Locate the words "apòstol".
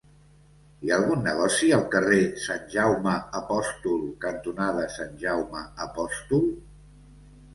3.41-4.01, 5.89-6.49